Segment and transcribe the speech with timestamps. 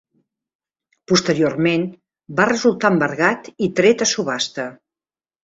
[1.11, 1.83] Posteriorment,
[2.41, 4.69] va resultar embargat i tret a subhasta.